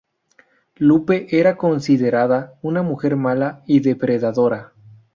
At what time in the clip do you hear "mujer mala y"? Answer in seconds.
2.81-3.81